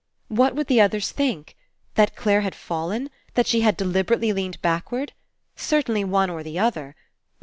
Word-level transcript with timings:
What 0.29 0.55
would 0.55 0.65
the 0.65 0.81
others 0.81 1.11
think? 1.11 1.55
That 1.93 2.15
Clare 2.15 2.41
had 2.41 2.55
fallen? 2.55 3.11
That 3.35 3.45
she 3.45 3.61
had 3.61 3.77
deliberately 3.77 4.33
leaned 4.33 4.59
backward? 4.63 5.13
Certainly 5.55 6.05
one 6.05 6.31
or 6.31 6.41
the 6.41 6.57
other. 6.57 6.95